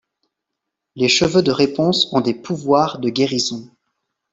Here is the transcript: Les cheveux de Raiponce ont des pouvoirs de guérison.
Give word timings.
Les 0.95 1.07
cheveux 1.09 1.43
de 1.43 1.51
Raiponce 1.51 2.11
ont 2.11 2.21
des 2.21 2.33
pouvoirs 2.33 2.97
de 2.97 3.09
guérison. 3.09 3.69